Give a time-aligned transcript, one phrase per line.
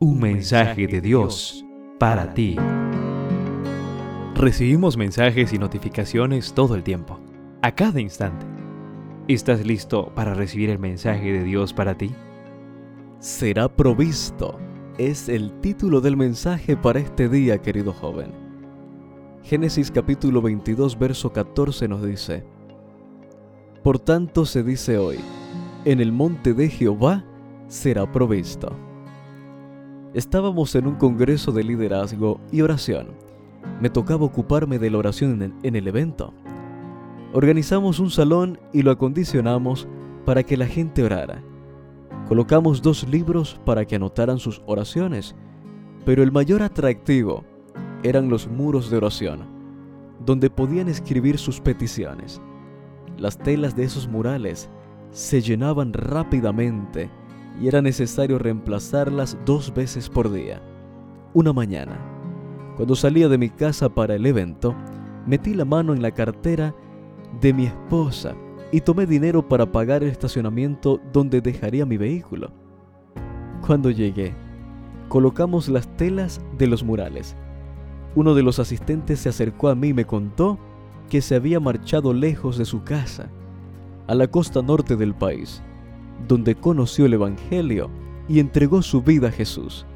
[0.00, 1.64] Un mensaje de Dios
[1.98, 2.54] para ti.
[4.36, 7.18] Recibimos mensajes y notificaciones todo el tiempo,
[7.62, 8.46] a cada instante.
[9.26, 12.12] ¿Estás listo para recibir el mensaje de Dios para ti?
[13.18, 14.56] Será provisto
[14.98, 18.30] es el título del mensaje para este día, querido joven.
[19.42, 22.44] Génesis capítulo 22, verso 14 nos dice,
[23.82, 25.18] Por tanto se dice hoy,
[25.84, 27.24] en el monte de Jehová
[27.66, 28.87] será provisto.
[30.14, 33.08] Estábamos en un congreso de liderazgo y oración.
[33.80, 36.32] Me tocaba ocuparme de la oración en el evento.
[37.34, 39.86] Organizamos un salón y lo acondicionamos
[40.24, 41.42] para que la gente orara.
[42.26, 45.36] Colocamos dos libros para que anotaran sus oraciones,
[46.06, 47.44] pero el mayor atractivo
[48.02, 49.46] eran los muros de oración,
[50.24, 52.40] donde podían escribir sus peticiones.
[53.18, 54.70] Las telas de esos murales
[55.10, 57.10] se llenaban rápidamente
[57.60, 60.62] y era necesario reemplazarlas dos veces por día.
[61.34, 61.98] Una mañana,
[62.76, 64.74] cuando salía de mi casa para el evento,
[65.26, 66.74] metí la mano en la cartera
[67.40, 68.34] de mi esposa
[68.70, 72.50] y tomé dinero para pagar el estacionamiento donde dejaría mi vehículo.
[73.66, 74.34] Cuando llegué,
[75.08, 77.36] colocamos las telas de los murales.
[78.14, 80.58] Uno de los asistentes se acercó a mí y me contó
[81.08, 83.28] que se había marchado lejos de su casa,
[84.06, 85.62] a la costa norte del país,
[86.26, 87.90] donde conoció el Evangelio
[88.28, 89.86] y entregó su vida a Jesús.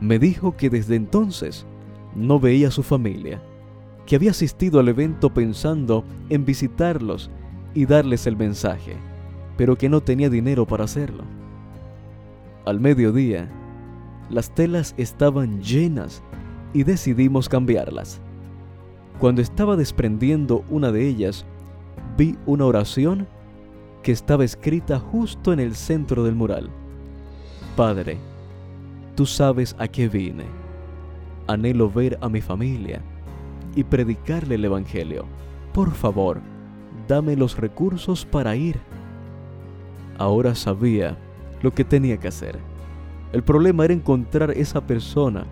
[0.00, 1.66] Me dijo que desde entonces
[2.14, 3.42] no veía a su familia,
[4.06, 7.30] que había asistido al evento pensando en visitarlos
[7.74, 8.96] y darles el mensaje,
[9.56, 11.24] pero que no tenía dinero para hacerlo.
[12.64, 13.48] Al mediodía,
[14.30, 16.22] las telas estaban llenas
[16.72, 18.20] y decidimos cambiarlas.
[19.18, 21.46] Cuando estaba desprendiendo una de ellas,
[22.16, 23.26] vi una oración
[24.06, 26.70] que estaba escrita justo en el centro del mural.
[27.74, 28.18] Padre,
[29.16, 30.44] tú sabes a qué vine.
[31.48, 33.02] Anhelo ver a mi familia
[33.74, 35.24] y predicarle el Evangelio.
[35.72, 36.40] Por favor,
[37.08, 38.78] dame los recursos para ir.
[40.18, 41.18] Ahora sabía
[41.60, 42.60] lo que tenía que hacer.
[43.32, 45.46] El problema era encontrar esa persona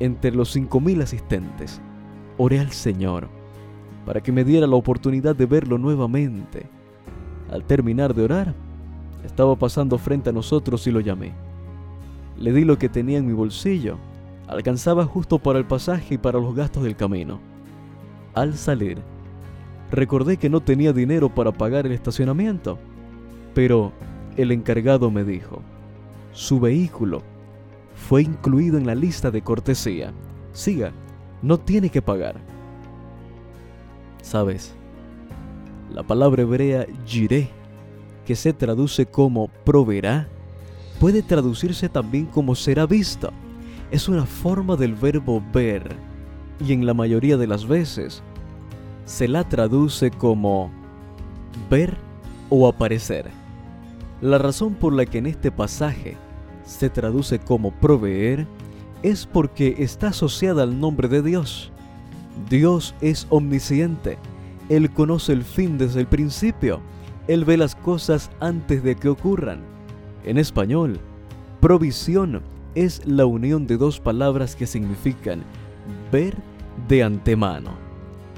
[0.00, 1.80] entre los cinco mil asistentes.
[2.38, 3.28] Oré al Señor
[4.04, 6.79] para que me diera la oportunidad de verlo nuevamente
[7.50, 8.54] al terminar de orar,
[9.24, 11.32] estaba pasando frente a nosotros y lo llamé.
[12.38, 13.98] Le di lo que tenía en mi bolsillo.
[14.46, 17.40] Alcanzaba justo para el pasaje y para los gastos del camino.
[18.34, 18.98] Al salir,
[19.90, 22.78] recordé que no tenía dinero para pagar el estacionamiento,
[23.54, 23.92] pero
[24.36, 25.60] el encargado me dijo,
[26.32, 27.22] su vehículo
[27.94, 30.12] fue incluido en la lista de cortesía.
[30.52, 30.92] Siga,
[31.42, 32.36] no tiene que pagar.
[34.22, 34.74] ¿Sabes?
[35.92, 37.50] La palabra hebrea jiré,
[38.24, 40.28] que se traduce como proveerá,
[41.00, 43.32] puede traducirse también como será visto.
[43.90, 45.96] Es una forma del verbo ver
[46.64, 48.22] y en la mayoría de las veces
[49.04, 50.70] se la traduce como
[51.68, 51.96] ver
[52.50, 53.28] o aparecer.
[54.20, 56.16] La razón por la que en este pasaje
[56.64, 58.46] se traduce como proveer
[59.02, 61.72] es porque está asociada al nombre de Dios.
[62.48, 64.18] Dios es omnisciente
[64.70, 66.80] él conoce el fin desde el principio.
[67.26, 69.60] Él ve las cosas antes de que ocurran.
[70.24, 71.00] En español,
[71.60, 72.40] provisión
[72.76, 75.42] es la unión de dos palabras que significan
[76.12, 76.36] ver
[76.88, 77.72] de antemano.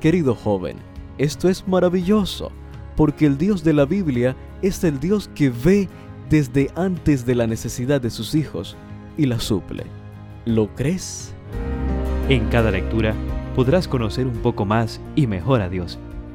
[0.00, 0.78] Querido joven,
[1.18, 2.50] esto es maravilloso,
[2.96, 5.90] porque el Dios de la Biblia es el Dios que ve
[6.30, 8.78] desde antes de la necesidad de sus hijos
[9.18, 9.84] y la suple.
[10.46, 11.34] ¿Lo crees?
[12.30, 13.14] En cada lectura
[13.54, 15.98] podrás conocer un poco más y mejor a Dios